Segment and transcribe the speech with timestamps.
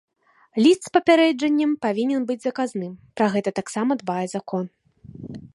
[0.63, 4.65] Ліст з папярэджаннем павінен быць заказным, пра гэта таксама дбае закон.